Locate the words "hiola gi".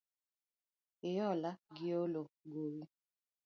1.03-1.89